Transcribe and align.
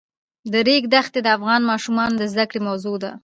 د 0.51 0.53
ریګ 0.67 0.83
دښتې 0.93 1.19
د 1.23 1.27
افغان 1.37 1.61
ماشومانو 1.71 2.15
د 2.17 2.23
زده 2.31 2.45
کړې 2.49 2.59
موضوع 2.67 2.95
ده. 3.03 3.11